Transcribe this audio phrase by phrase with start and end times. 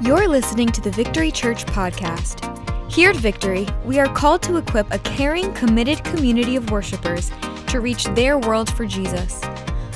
[0.00, 2.42] You're listening to the Victory Church podcast.
[2.90, 7.30] Here at Victory, we are called to equip a caring, committed community of worshipers
[7.68, 9.40] to reach their world for Jesus.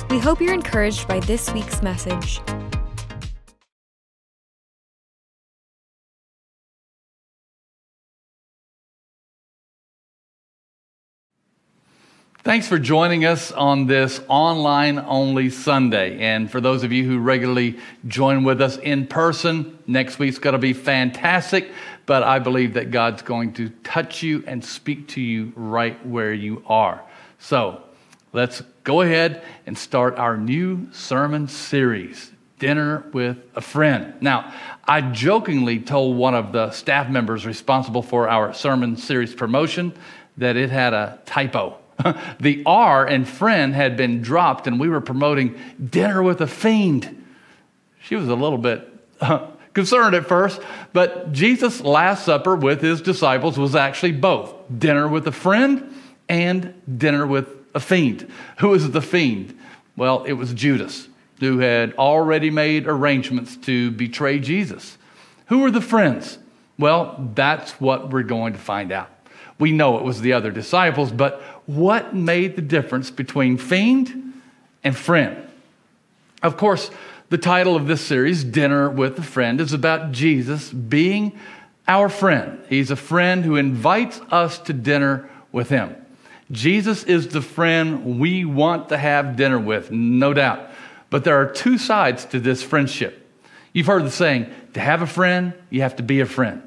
[0.09, 2.39] We hope you're encouraged by this week's message.
[12.49, 16.17] Thanks for joining us on this online only Sunday.
[16.17, 17.77] And for those of you who regularly
[18.07, 21.71] join with us in person, next week's going to be fantastic.
[22.07, 26.33] But I believe that God's going to touch you and speak to you right where
[26.33, 27.03] you are.
[27.37, 27.83] So
[28.33, 34.15] let's go ahead and start our new sermon series, Dinner with a Friend.
[34.21, 34.51] Now,
[34.85, 39.93] I jokingly told one of the staff members responsible for our sermon series promotion
[40.37, 41.77] that it had a typo.
[42.39, 47.25] the R in friend had been dropped, and we were promoting dinner with a fiend.
[48.01, 48.87] She was a little bit
[49.73, 50.61] concerned at first,
[50.93, 55.93] but Jesus' Last Supper with his disciples was actually both dinner with a friend
[56.27, 58.29] and dinner with a fiend.
[58.59, 59.57] Who was the fiend?
[59.95, 61.07] Well, it was Judas,
[61.39, 64.97] who had already made arrangements to betray Jesus.
[65.47, 66.37] Who were the friends?
[66.77, 69.09] Well, that's what we're going to find out.
[69.59, 74.33] We know it was the other disciples, but what made the difference between fiend
[74.83, 75.37] and friend?
[76.41, 76.89] Of course,
[77.29, 81.37] the title of this series, Dinner with a Friend, is about Jesus being
[81.87, 82.59] our friend.
[82.69, 85.95] He's a friend who invites us to dinner with him.
[86.51, 90.71] Jesus is the friend we want to have dinner with, no doubt.
[91.11, 93.27] But there are two sides to this friendship.
[93.73, 96.63] You've heard the saying, to have a friend, you have to be a friend.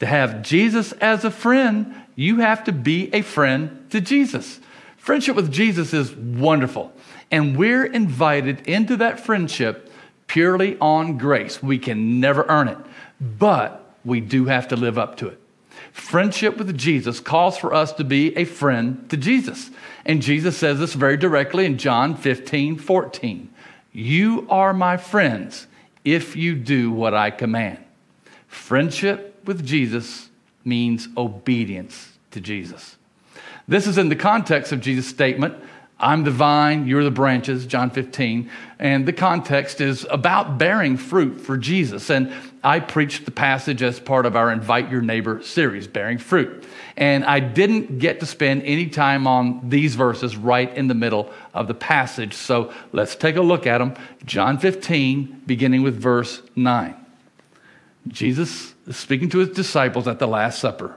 [0.00, 4.58] To have Jesus as a friend, you have to be a friend to Jesus.
[4.96, 6.92] Friendship with Jesus is wonderful.
[7.30, 9.88] And we're invited into that friendship
[10.26, 11.62] purely on grace.
[11.62, 12.78] We can never earn it,
[13.20, 15.40] but we do have to live up to it.
[15.92, 19.70] Friendship with Jesus calls for us to be a friend to Jesus.
[20.04, 23.48] And Jesus says this very directly in John 15, 14.
[23.92, 25.68] You are my friends
[26.04, 27.78] if you do what I command.
[28.48, 30.30] Friendship with Jesus
[30.64, 32.96] means obedience to Jesus.
[33.66, 35.54] This is in the context of Jesus' statement,
[36.00, 38.48] I'm the vine, you're the branches, John 15.
[38.78, 42.08] And the context is about bearing fruit for Jesus.
[42.08, 46.64] And I preached the passage as part of our Invite Your Neighbor series, Bearing Fruit.
[46.96, 51.32] And I didn't get to spend any time on these verses right in the middle
[51.52, 52.34] of the passage.
[52.34, 53.94] So let's take a look at them.
[54.24, 56.94] John 15, beginning with verse 9.
[58.06, 60.96] Jesus is speaking to his disciples at the Last Supper,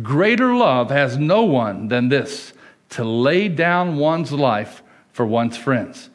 [0.00, 2.54] Greater love has no one than this
[2.90, 4.82] to lay down one's life
[5.12, 6.08] for one's friends.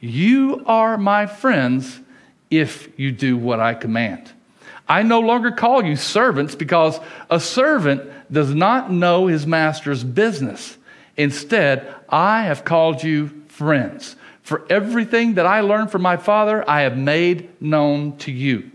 [0.00, 2.00] You are my friends
[2.50, 4.32] if you do what I command.
[4.88, 10.78] I no longer call you servants because a servant does not know his master's business.
[11.16, 14.16] Instead, I have called you friends.
[14.42, 18.70] For everything that I learned from my Father, I have made known to you.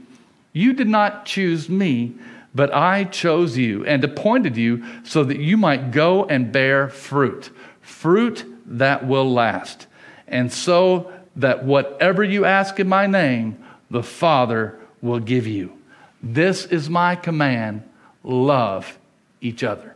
[0.51, 2.13] You did not choose me,
[2.55, 7.49] but I chose you and appointed you so that you might go and bear fruit,
[7.81, 9.87] fruit that will last.
[10.27, 15.73] And so that whatever you ask in my name, the Father will give you.
[16.21, 17.83] This is my command
[18.23, 18.97] love
[19.41, 19.95] each other.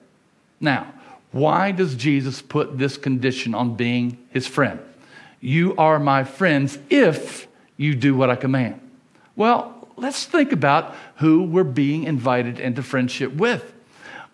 [0.59, 0.94] Now,
[1.31, 4.79] why does Jesus put this condition on being his friend?
[5.39, 7.47] You are my friends if
[7.78, 8.81] you do what I command.
[9.35, 13.74] Well, let's think about who we're being invited into friendship with.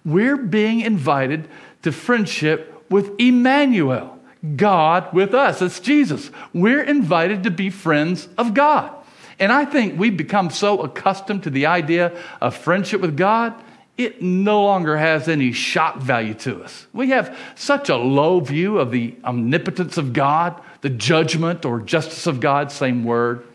[0.05, 1.47] We're being invited
[1.83, 4.19] to friendship with Emmanuel,
[4.55, 5.61] God with us.
[5.61, 6.29] It's Jesus.
[6.53, 8.93] We're invited to be friends of God.
[9.39, 13.53] And I think we've become so accustomed to the idea of friendship with God,
[13.97, 16.87] it no longer has any shock value to us.
[16.93, 22.27] We have such a low view of the omnipotence of God, the judgment or justice
[22.27, 23.45] of God, same word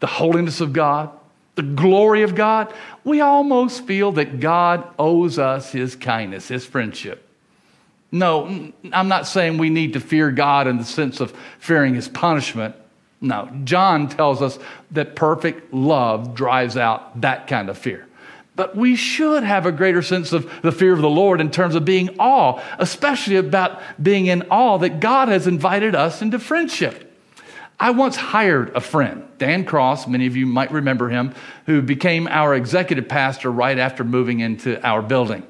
[0.00, 1.10] the holiness of God,
[1.54, 2.72] the glory of God,
[3.04, 7.26] we almost feel that God owes us his kindness, his friendship.
[8.12, 12.08] No, I'm not saying we need to fear God in the sense of fearing his
[12.08, 12.74] punishment.
[13.20, 14.58] No, John tells us
[14.92, 18.06] that perfect love drives out that kind of fear.
[18.56, 21.74] But we should have a greater sense of the fear of the Lord in terms
[21.74, 27.09] of being awe, especially about being in awe that God has invited us into friendship.
[27.80, 31.34] I once hired a friend, Dan Cross, many of you might remember him,
[31.64, 35.46] who became our executive pastor right after moving into our building.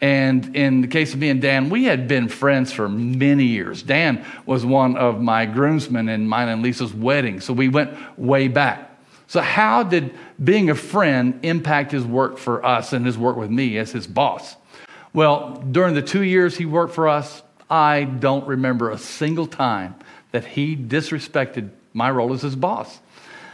[0.00, 3.84] And in the case of me and Dan, we had been friends for many years.
[3.84, 8.48] Dan was one of my groomsmen in mine and Lisa's wedding, so we went way
[8.48, 8.88] back.
[9.28, 10.12] So, how did
[10.42, 14.08] being a friend impact his work for us and his work with me as his
[14.08, 14.56] boss?
[15.12, 19.94] Well, during the two years he worked for us, I don't remember a single time
[20.32, 23.00] that he disrespected my role as his boss.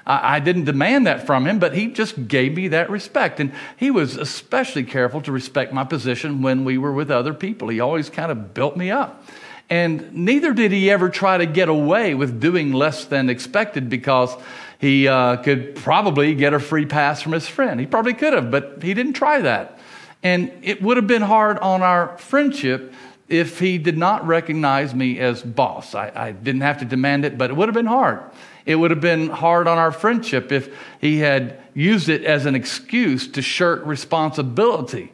[0.09, 3.41] I, didn't demand that from him, but he just gave me that respect.
[3.41, 7.69] And he was especially careful to respect my position when we were with other people.
[7.69, 9.25] He always kind of built me up.
[9.69, 14.33] And neither did he ever try to get away with doing less than expected because
[14.79, 17.81] he uh, could probably get a free pass from his friend.
[17.81, 19.81] He probably could have, but he didn't try that.
[20.23, 22.93] And it would have been hard on our friendship
[23.29, 25.95] if he did not recognize me as boss.
[25.95, 28.21] I, I, didn't have to demand it, but it would have been hard.
[28.65, 32.55] It would have been hard on our friendship if he had used it as an
[32.55, 35.13] excuse to shirk responsibility.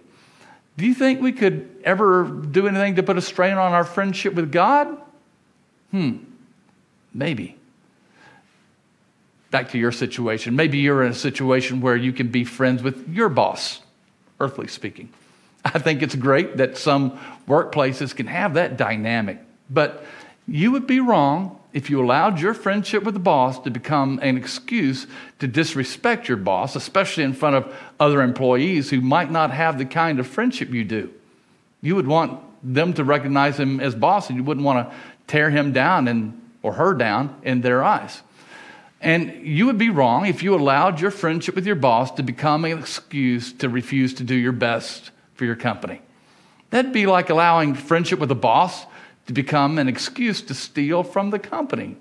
[0.77, 4.35] Do you think we could ever do anything to put a strain on our friendship
[4.35, 4.97] with God?
[5.91, 6.19] Hmm,
[7.13, 7.57] maybe
[9.53, 10.57] back to your situation.
[10.57, 13.83] Maybe you're in a situation where you can be friends with your boss,
[14.41, 15.11] earthly speaking.
[15.65, 19.39] I think it's great that some workplaces can have that dynamic,
[19.71, 20.05] but
[20.49, 24.37] you would be wrong if you allowed your friendship with the boss to become an
[24.37, 25.07] excuse
[25.39, 29.85] to disrespect your boss, especially in front of other employees who might not have the
[29.85, 31.13] kind of friendship you do.
[31.81, 35.51] You would want them to recognize him as boss, and you wouldn't want to tear
[35.51, 38.23] him down and, or her down in their eyes.
[39.01, 42.65] And you would be wrong if you allowed your friendship with your boss to become
[42.65, 46.01] an excuse to refuse to do your best for your company.
[46.71, 48.87] That'd be like allowing friendship with a boss
[49.27, 51.97] to become an excuse to steal from the company.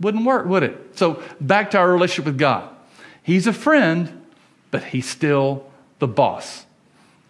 [0.00, 0.98] Wouldn't work, would it?
[0.98, 2.68] So, back to our relationship with God.
[3.22, 4.26] He's a friend,
[4.70, 5.64] but he's still
[5.98, 6.66] the boss.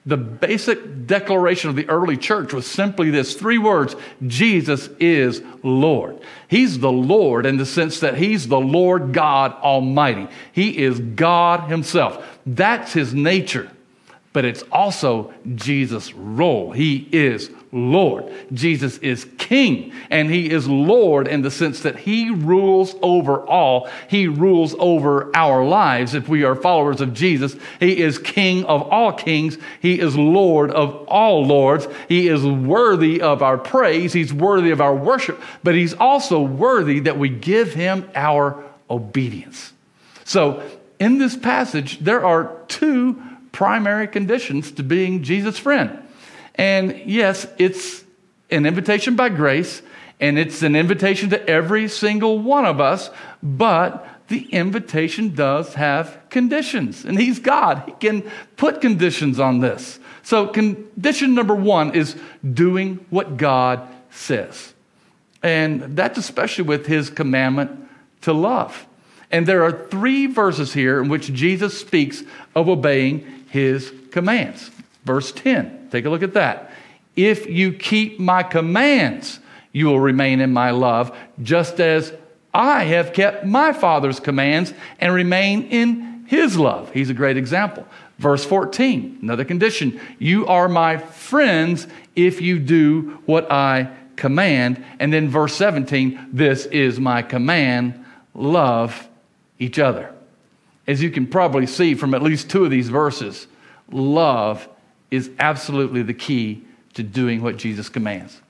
[0.07, 3.95] The basic declaration of the early church was simply this three words
[4.27, 6.19] Jesus is Lord.
[6.49, 10.29] He's the Lord in the sense that He's the Lord God Almighty.
[10.53, 12.27] He is God Himself.
[12.47, 13.71] That's His nature
[14.33, 16.73] but it's also Jesus' role.
[16.73, 18.33] He is Lord.
[18.53, 23.89] Jesus is King, and He is Lord in the sense that He rules over all.
[24.09, 27.57] He rules over our lives if we are followers of Jesus.
[27.81, 29.59] He is King of all kings.
[29.81, 31.89] He is Lord of all lords.
[32.09, 34.13] He is worthy of our praise.
[34.13, 39.73] He's worthy of our worship, but He's also worthy that we give Him our obedience.
[40.25, 40.63] So,
[40.99, 43.23] in this passage, there are two
[43.59, 45.99] primary conditions to being Jesus' friend.
[46.55, 48.05] And yes, it's
[48.53, 49.83] an invitation by grace,
[50.21, 53.11] and it's an invitation to every single one of us,
[53.43, 57.05] but the invitation does have conditions.
[57.05, 59.99] And He's God, He can put conditions on this.
[60.23, 62.15] So, condition number one is
[62.49, 64.73] doing what God says.
[65.43, 67.73] And that's especially with His commandment
[68.21, 68.87] to love.
[69.33, 72.23] And there are three verses here in which Jesus speaks
[72.55, 74.71] of obeying his commands.
[75.05, 76.73] Verse 10, take a look at that.
[77.17, 79.41] If you keep my commands,
[79.73, 82.13] you will remain in my love, just as
[82.53, 86.93] I have kept my Father's commands and remain in his love.
[86.93, 87.87] He's a great example.
[88.19, 90.01] Verse 14, another condition.
[90.19, 91.87] You are my friends
[92.17, 94.85] if you do what I command.
[94.99, 99.09] And then verse 17, this is my command love
[99.59, 100.13] each other.
[100.89, 103.47] As you can probably see from at least two of these verses,
[103.93, 104.69] love
[105.11, 106.65] is absolutely the key
[106.95, 108.41] to doing what Jesus commands.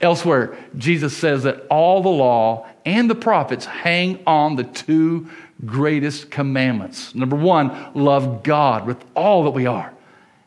[0.00, 5.28] Elsewhere, Jesus says that all the law and the prophets hang on the two
[5.64, 7.14] greatest commandments.
[7.14, 9.92] Number one, love God with all that we are.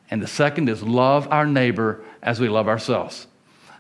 [0.10, 3.28] And the second is love our neighbor as we love ourselves.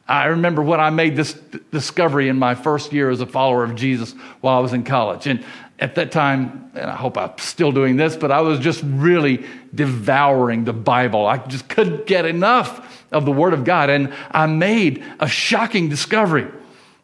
[0.08, 1.34] I remember when I made this
[1.72, 5.26] discovery in my first year as a follower of Jesus while I was in college.
[5.26, 5.44] And
[5.80, 9.46] at that time, and I hope I'm still doing this, but I was just really
[9.74, 11.26] devouring the Bible.
[11.26, 13.90] I just couldn't get enough of the Word of God.
[13.90, 16.48] And I made a shocking discovery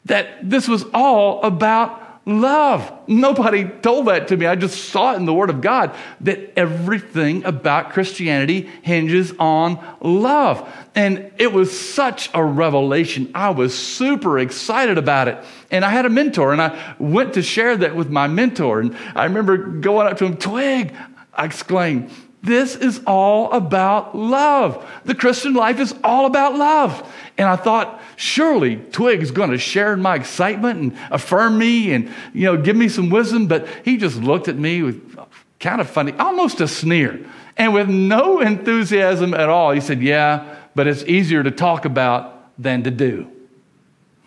[0.06, 2.92] that this was all about love.
[3.08, 4.46] Nobody told that to me.
[4.46, 9.84] I just saw it in the Word of God that everything about Christianity hinges on
[10.02, 10.68] love.
[10.94, 13.32] And it was such a revelation.
[13.34, 15.44] I was super excited about it.
[15.72, 18.82] And I had a mentor, and I went to share that with my mentor.
[18.82, 20.94] And I remember going up to him, Twig,
[21.34, 22.12] I exclaimed,
[22.44, 24.88] this is all about love.
[25.06, 27.08] The Christian life is all about love.
[27.38, 31.94] And I thought, surely Twig is going to share in my excitement and affirm me
[31.94, 33.48] and, you know, give me some wisdom.
[33.48, 35.18] But he just looked at me with
[35.60, 37.24] kind of funny, almost a sneer,
[37.58, 39.72] and with no enthusiasm at all.
[39.72, 43.32] He said, Yeah, but it's easier to talk about than to do.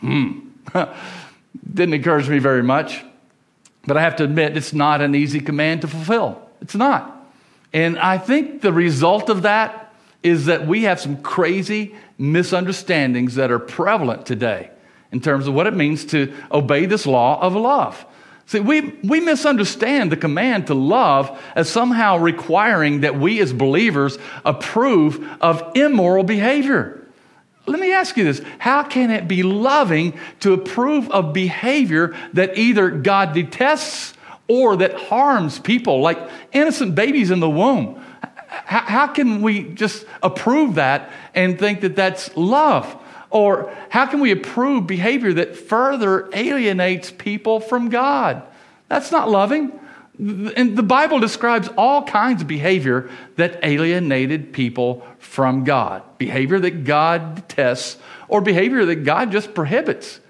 [0.00, 0.38] Hmm.
[1.74, 3.04] Didn't encourage me very much.
[3.86, 6.40] But I have to admit, it's not an easy command to fulfill.
[6.60, 7.13] It's not.
[7.74, 13.50] And I think the result of that is that we have some crazy misunderstandings that
[13.50, 14.70] are prevalent today
[15.10, 18.06] in terms of what it means to obey this law of love.
[18.46, 24.18] See, we, we misunderstand the command to love as somehow requiring that we as believers
[24.44, 27.00] approve of immoral behavior.
[27.66, 32.56] Let me ask you this how can it be loving to approve of behavior that
[32.58, 34.14] either God detests
[34.48, 36.18] or that harms people like
[36.52, 38.02] innocent babies in the womb.
[38.48, 42.96] How, can we just approve that and think that that's love?
[43.30, 48.42] Or how can we approve behavior that further alienates people from God?
[48.88, 49.78] That's not loving.
[50.16, 56.84] And the Bible describes all kinds of behavior that alienated people from God behavior that
[56.84, 57.98] God detests,
[58.28, 60.20] or behavior that God just prohibits.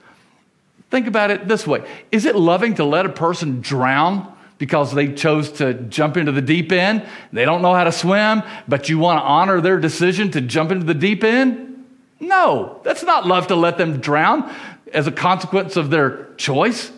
[0.95, 1.83] Think about it this way
[2.13, 6.41] Is it loving to let a person drown because they chose to jump into the
[6.41, 7.05] deep end?
[7.33, 10.71] They don't know how to swim, but you want to honor their decision to jump
[10.71, 11.85] into the deep end?
[12.21, 14.55] No, that's not love to let them drown
[14.93, 16.93] as a consequence of their choice.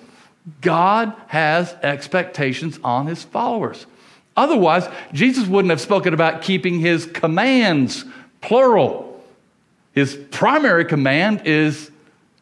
[0.61, 3.87] God has expectations on his followers.
[4.37, 8.05] Otherwise, Jesus wouldn't have spoken about keeping his commands,
[8.43, 9.25] plural.
[9.95, 11.91] His primary command is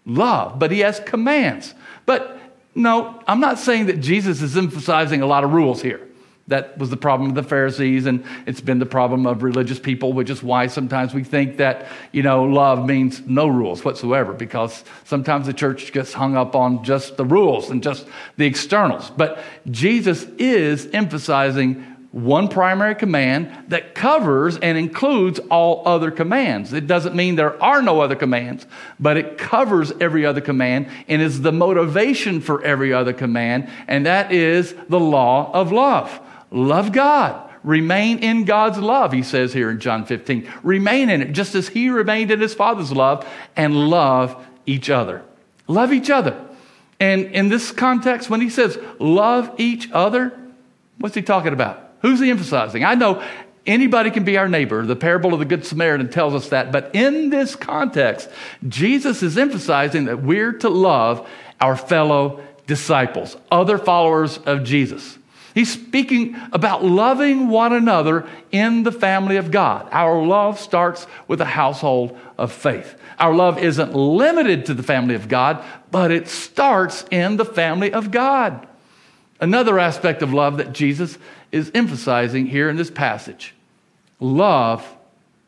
[0.07, 1.75] love, but he has commands.
[2.07, 2.39] But
[2.75, 6.01] no, I'm not saying that Jesus is emphasizing a lot of rules here.
[6.49, 10.13] That was the problem of the Pharisees, and it's been the problem of religious people,
[10.13, 14.85] which is why sometimes we think that, you know, love means no rules whatsoever, because
[15.05, 18.07] sometimes the church gets hung up on just the rules and just
[18.37, 19.11] the externals.
[19.11, 19.39] But
[19.71, 26.73] Jesus is emphasizing one primary command that covers and includes all other commands.
[26.73, 28.67] It doesn't mean there are no other commands,
[29.01, 34.07] but it covers every other command and is the motivation for every other command, and
[34.07, 36.21] that is the law of love.
[36.53, 37.51] Love God.
[37.65, 40.49] Remain in God's love, he says here in John 15.
[40.63, 45.23] Remain in it, just as he remained in his Father's love, and love each other.
[45.67, 46.41] Love each other.
[47.01, 50.39] And in this context, when he says love each other,
[50.99, 51.84] what's he talking about?
[52.05, 52.85] Who's he emphasizing?
[52.85, 53.25] I know
[53.65, 54.85] anybody can be our neighbor.
[54.85, 56.71] The parable of the Good Samaritan tells us that.
[56.71, 58.29] But in this context,
[58.69, 61.27] Jesus is emphasizing that we're to love
[61.63, 65.17] our fellow disciples, other followers of Jesus.
[65.55, 69.89] He's speaking about loving one another in the family of God.
[69.91, 72.97] Our love starts with a household of faith.
[73.19, 77.95] Our love isn't limited to the family of God, but it starts in the family
[77.95, 78.69] of God.
[79.41, 81.19] Another aspect of love that Jesus
[81.53, 83.55] is emphasizing here in this passage
[84.21, 84.87] love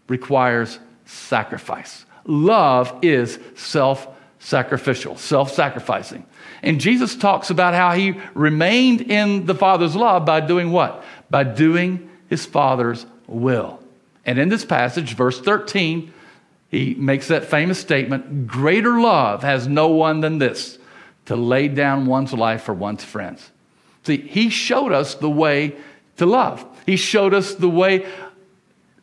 [0.08, 2.04] requires sacrifice.
[2.26, 6.24] Love is self sacrificial, self sacrificing.
[6.62, 11.04] And Jesus talks about how he remained in the Father's love by doing what?
[11.30, 13.80] By doing his Father's will.
[14.24, 16.12] And in this passage, verse 13,
[16.68, 20.78] he makes that famous statement Greater love has no one than this,
[21.26, 23.50] to lay down one's life for one's friends.
[24.06, 25.74] See, he showed us the way
[26.18, 26.64] to love.
[26.86, 28.06] He showed us the way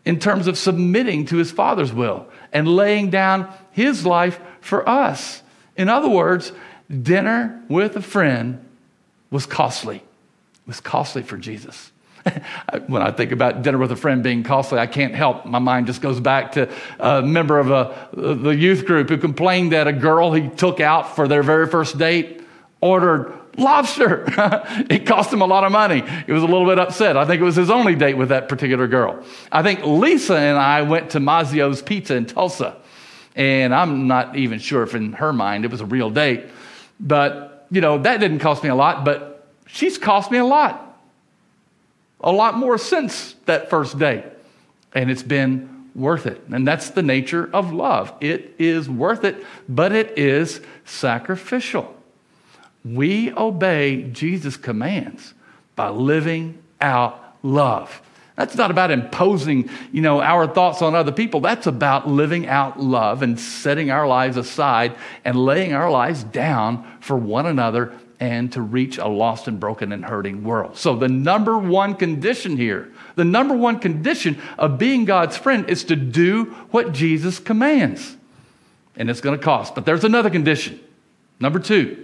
[0.06, 5.44] in terms of submitting to his Father's will and laying down his life for us.
[5.76, 6.54] In other words,
[6.90, 8.64] dinner with a friend
[9.30, 9.98] was costly.
[9.98, 11.92] It was costly for Jesus.
[12.88, 15.46] when I think about dinner with a friend being costly, I can't help.
[15.46, 19.74] My mind just goes back to a member of a, the youth group who complained
[19.74, 22.40] that a girl he took out for their very first date
[22.80, 24.26] ordered lobster.
[24.90, 26.04] it cost him a lot of money.
[26.26, 27.18] He was a little bit upset.
[27.18, 29.24] I think it was his only date with that particular girl.
[29.52, 32.78] I think Lisa and I went to Mazzio's Pizza in Tulsa.
[33.36, 36.46] And I'm not even sure if in her mind it was a real date.
[37.00, 40.80] But, you know, that didn't cost me a lot, but she's cost me a lot.
[42.22, 44.24] A lot more since that first date.
[44.94, 46.42] And it's been worth it.
[46.52, 48.14] And that's the nature of love.
[48.22, 51.96] It is worth it, but it is sacrificial.
[52.84, 55.34] We obey Jesus' commands
[55.76, 58.02] by living out love.
[58.36, 61.40] That's not about imposing, you know, our thoughts on other people.
[61.40, 66.98] That's about living out love and setting our lives aside and laying our lives down
[67.00, 70.78] for one another and to reach a lost and broken and hurting world.
[70.78, 75.84] So the number one condition here, the number one condition of being God's friend is
[75.86, 78.18] to do what Jesus commands.
[78.96, 79.76] And it's going to cost.
[79.76, 80.80] But there's another condition.
[81.40, 82.03] Number 2.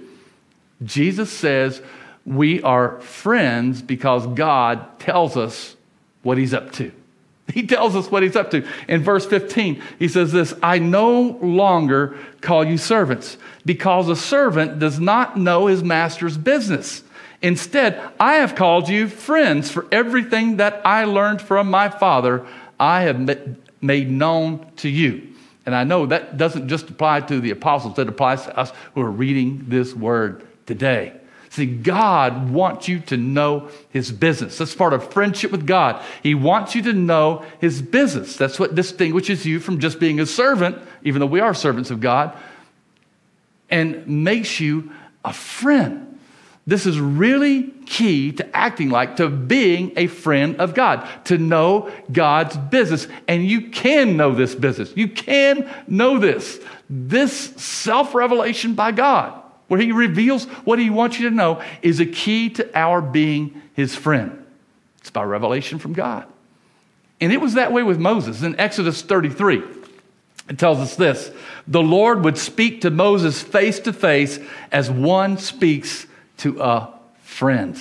[0.83, 1.81] Jesus says
[2.25, 5.75] we are friends because God tells us
[6.23, 6.91] what he's up to.
[7.51, 8.63] He tells us what he's up to.
[8.87, 14.77] In verse 15, he says this I no longer call you servants because a servant
[14.77, 17.01] does not know his master's business.
[17.41, 22.45] Instead, I have called you friends for everything that I learned from my father,
[22.79, 25.29] I have made known to you.
[25.65, 29.01] And I know that doesn't just apply to the apostles, it applies to us who
[29.01, 31.13] are reading this word today.
[31.49, 34.59] See, God wants you to know His business.
[34.59, 35.99] That's part of friendship with God.
[36.21, 38.37] He wants you to know His business.
[38.37, 42.01] That's what distinguishes you from just being a servant, even though we are servants of
[42.01, 42.37] God,
[43.71, 44.91] and makes you
[45.25, 46.19] a friend.
[46.67, 51.91] This is really key to acting like, to being a friend of God, to know
[52.11, 53.07] God's business.
[53.27, 54.93] And you can know this business.
[54.95, 56.59] You can know this.
[56.91, 62.01] This self revelation by God where he reveals what he wants you to know, is
[62.01, 64.45] a key to our being his friend.
[64.99, 66.25] It's by revelation from God.
[67.21, 68.43] And it was that way with Moses.
[68.43, 69.63] In Exodus 33,
[70.49, 71.31] it tells us this
[71.67, 74.39] the Lord would speak to Moses face to face
[74.71, 76.07] as one speaks
[76.37, 77.77] to a friend.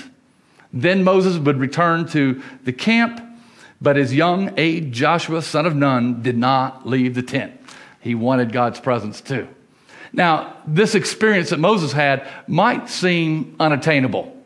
[0.72, 3.22] Then Moses would return to the camp,
[3.80, 7.58] but his young aide, Joshua, son of Nun, did not leave the tent.
[8.00, 9.48] He wanted God's presence too.
[10.12, 14.36] Now, this experience that Moses had might seem unattainable,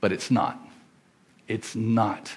[0.00, 0.58] but it's not.
[1.48, 2.36] It's not.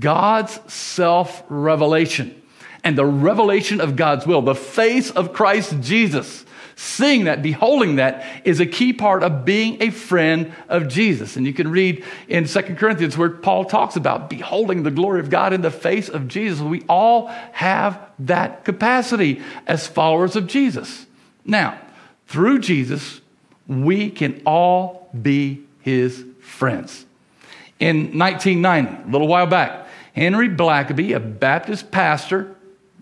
[0.00, 2.40] God's self revelation
[2.84, 6.44] and the revelation of God's will, the face of Christ Jesus,
[6.76, 11.36] seeing that, beholding that, is a key part of being a friend of Jesus.
[11.36, 15.28] And you can read in Second Corinthians where Paul talks about beholding the glory of
[15.28, 16.60] God in the face of Jesus.
[16.60, 21.06] We all have that capacity as followers of Jesus.
[21.48, 21.80] Now,
[22.26, 23.22] through Jesus,
[23.66, 27.06] we can all be his friends.
[27.80, 32.54] In 1990, a little while back, Henry Blackaby, a Baptist pastor,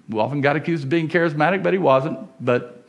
[0.09, 2.85] who often got accused of being charismatic, but he wasn't, but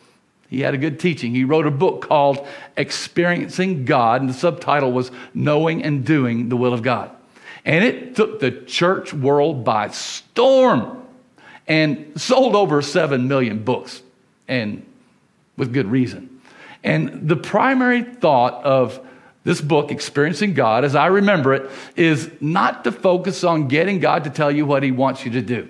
[0.47, 1.33] he had a good teaching.
[1.33, 6.57] He wrote a book called Experiencing God, and the subtitle was Knowing and Doing the
[6.57, 7.09] Will of God.
[7.65, 11.03] And it took the church world by storm
[11.67, 14.03] and sold over 7 million books.
[14.47, 14.85] And
[15.57, 16.39] with good reason.
[16.83, 18.99] And the primary thought of
[19.43, 24.25] this book, Experiencing God, as I remember it, is not to focus on getting God
[24.25, 25.69] to tell you what He wants you to do.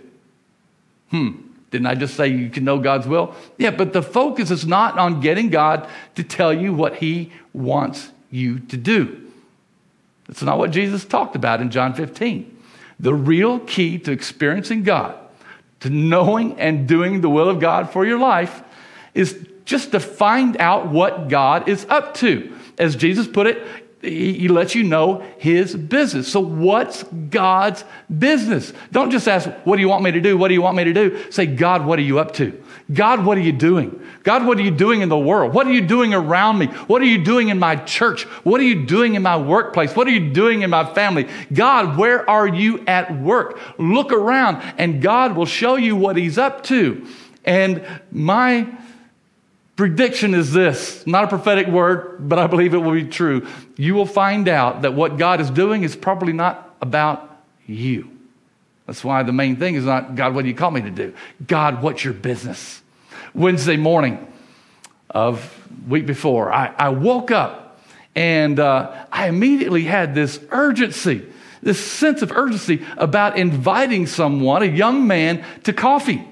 [1.11, 1.31] Hmm,
[1.69, 3.35] didn't I just say you can know God's will?
[3.57, 8.11] Yeah, but the focus is not on getting God to tell you what He wants
[8.29, 9.29] you to do.
[10.27, 12.57] That's not what Jesus talked about in John 15.
[12.99, 15.15] The real key to experiencing God,
[15.81, 18.63] to knowing and doing the will of God for your life,
[19.13, 22.55] is just to find out what God is up to.
[22.77, 23.61] As Jesus put it,
[24.01, 26.31] he, lets you know his business.
[26.31, 27.83] So, what's God's
[28.15, 28.71] business?
[28.91, 30.37] Don't just ask, What do you want me to do?
[30.37, 31.31] What do you want me to do?
[31.31, 32.63] Say, God, what are you up to?
[32.93, 33.99] God, what are you doing?
[34.23, 35.53] God, what are you doing in the world?
[35.53, 36.67] What are you doing around me?
[36.67, 38.23] What are you doing in my church?
[38.45, 39.95] What are you doing in my workplace?
[39.95, 41.27] What are you doing in my family?
[41.51, 43.59] God, where are you at work?
[43.77, 47.05] Look around, and God will show you what he's up to.
[47.43, 48.69] And my
[49.77, 53.47] prediction is this not a prophetic word, but I believe it will be true.
[53.77, 58.11] You will find out that what God is doing is probably not about you.
[58.85, 61.13] That's why the main thing is not, God, what do you call me to do?
[61.45, 62.81] God, what's your business?
[63.33, 64.25] Wednesday morning
[65.09, 65.53] of
[65.87, 67.79] week before, I, I woke up
[68.15, 71.23] and uh, I immediately had this urgency,
[71.61, 76.25] this sense of urgency about inviting someone, a young man, to coffee.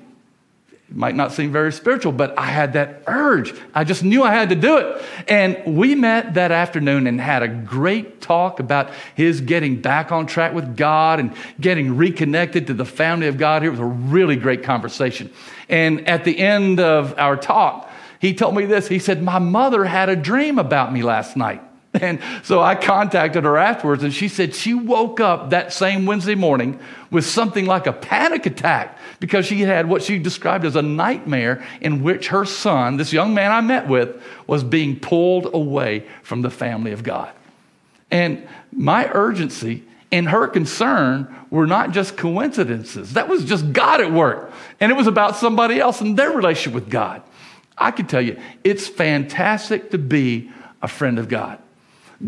[0.89, 3.54] It might not seem very spiritual, but I had that urge.
[3.74, 5.04] I just knew I had to do it.
[5.28, 10.28] And we met that afternoon and had a great talk about his getting back on
[10.28, 13.63] track with God and getting reconnected to the family of God.
[13.63, 15.32] It was a really great conversation.
[15.69, 18.88] And at the end of our talk, he told me this.
[18.88, 21.62] He said, My mother had a dream about me last night.
[22.02, 26.36] And so I contacted her afterwards, and she said she woke up that same Wednesday
[26.36, 26.78] morning
[27.10, 31.66] with something like a panic attack because she had what she described as a nightmare
[31.82, 36.44] in which her son, this young man I met with, was being pulled away from
[36.44, 37.32] the family of God.
[38.12, 43.14] And my urgency and her concern were not just coincidences.
[43.14, 44.52] That was just God at work.
[44.80, 47.24] And it was about somebody else and their relationship with God.
[47.76, 50.52] I can tell you, it's fantastic to be
[50.84, 51.58] a friend of God.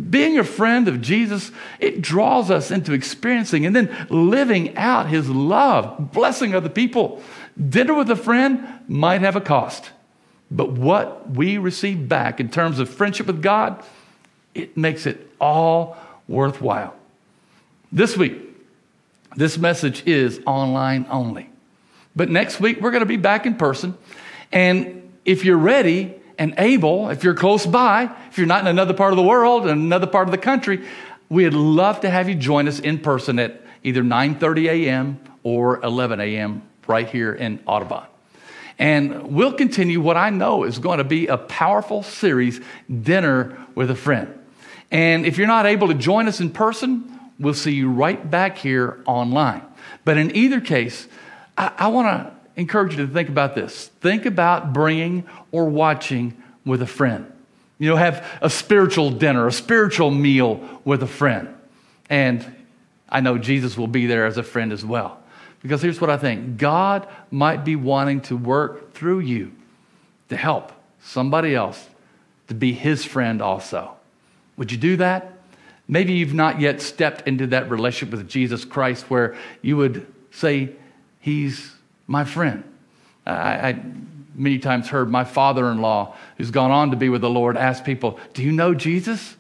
[0.10, 5.30] Being a friend of Jesus, it draws us into experiencing and then living out his
[5.30, 7.22] love, blessing other people.
[7.70, 9.92] Dinner with a friend might have a cost,
[10.52, 13.84] but what we receive back in terms of friendship with God,
[14.54, 15.98] it makes it all
[16.28, 16.96] worthwhile.
[17.92, 18.42] This week,
[19.36, 21.50] this message is online only.
[22.16, 23.98] But next week, we're going to be back in person.
[24.52, 28.94] And if you're ready, and able, if you're close by, if you're not in another
[28.94, 30.86] part of the world, in another part of the country,
[31.30, 35.20] we'd love to have you join us in person at either 9:30 a.m.
[35.44, 36.62] or 11 a.m.
[36.88, 38.04] right here in Audubon.
[38.80, 43.90] And we'll continue what I know is going to be a powerful series, Dinner with
[43.90, 44.34] a Friend.
[44.92, 48.58] And if you're not able to join us in person, we'll see you right back
[48.58, 49.64] here online.
[50.06, 51.08] But in either case,
[51.58, 53.88] I, I want to encourage you to think about this.
[54.02, 57.32] Think about bringing or watching with a friend.
[57.80, 61.56] You know, have a spiritual dinner, a spiritual meal with a friend.
[62.10, 62.44] And
[63.08, 65.20] I know Jesus will be there as a friend as well.
[65.62, 69.52] Because here's what I think God might be wanting to work through you
[70.30, 71.88] to help somebody else
[72.48, 73.92] to be his friend also.
[74.58, 75.34] Would you do that?
[75.88, 80.72] Maybe you've not yet stepped into that relationship with Jesus Christ where you would say,
[81.20, 81.77] He's
[82.08, 82.64] my friend.
[83.26, 83.84] I, I
[84.38, 87.58] many times heard my father in law, who's gone on to be with the Lord,
[87.58, 89.36] ask people, Do you know Jesus?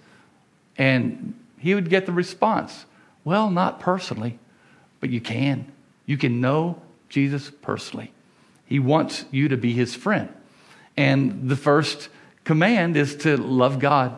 [0.77, 2.85] And he would get the response,
[3.23, 4.39] Well, not personally,
[4.99, 5.71] but you can.
[6.05, 8.11] You can know Jesus personally.
[8.65, 10.29] He wants you to be his friend.
[10.97, 12.09] And the first
[12.43, 14.17] command is to love God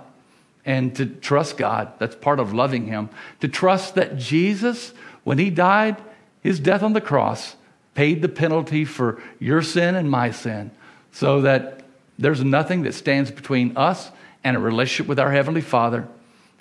[0.65, 1.93] and to trust God.
[1.99, 3.09] That's part of loving him.
[3.41, 5.97] To trust that Jesus, when he died,
[6.41, 7.55] his death on the cross,
[7.95, 10.71] paid the penalty for your sin and my sin
[11.12, 11.84] so that
[12.17, 14.12] there's nothing that stands between us
[14.43, 16.08] and a relationship with our Heavenly Father.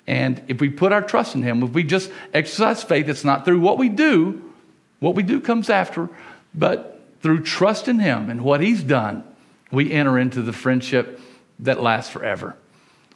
[0.07, 3.45] And if we put our trust in Him, if we just exercise faith, it's not
[3.45, 4.53] through what we do,
[4.99, 6.09] what we do comes after,
[6.53, 9.23] but through trust in Him and what He's done,
[9.71, 11.19] we enter into the friendship
[11.59, 12.55] that lasts forever.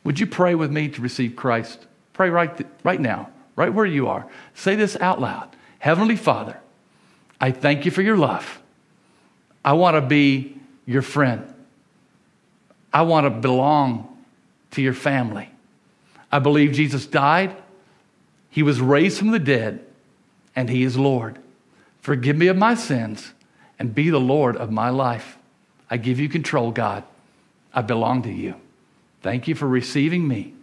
[0.03, 1.85] Would you pray with me to receive Christ?
[2.11, 4.27] Pray right, th- right now, right where you are.
[4.53, 5.49] Say this out loud
[5.79, 6.59] Heavenly Father,
[7.43, 8.61] I thank you for your love.
[9.65, 11.53] I want to be your friend.
[12.93, 14.17] I want to belong
[14.71, 15.49] to your family.
[16.31, 17.53] I believe Jesus died,
[18.49, 19.85] He was raised from the dead,
[20.55, 21.37] and He is Lord.
[21.99, 23.33] Forgive me of my sins
[23.77, 25.37] and be the Lord of my life.
[25.89, 27.03] I give you control, God.
[27.73, 28.55] I belong to you.
[29.21, 30.53] Thank you for receiving me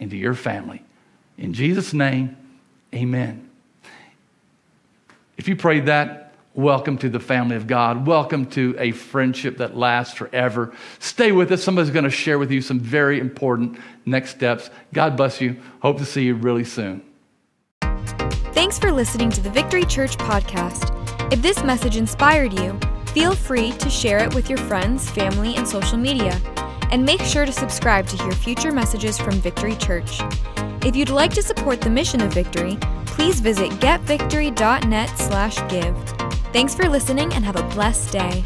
[0.00, 0.82] into your family.
[1.38, 2.36] In Jesus' name,
[2.92, 3.48] amen.
[5.36, 6.23] If you prayed that,
[6.56, 8.06] Welcome to the family of God.
[8.06, 10.72] Welcome to a friendship that lasts forever.
[11.00, 11.64] Stay with us.
[11.64, 14.70] Somebody's going to share with you some very important next steps.
[14.92, 15.56] God bless you.
[15.80, 17.02] Hope to see you really soon.
[18.52, 20.92] Thanks for listening to the Victory Church podcast.
[21.32, 25.66] If this message inspired you, feel free to share it with your friends, family, and
[25.66, 26.40] social media.
[26.92, 30.20] And make sure to subscribe to hear future messages from Victory Church.
[30.84, 36.23] If you'd like to support the mission of Victory, please visit getvictory.net/give.
[36.54, 38.44] Thanks for listening and have a blessed day.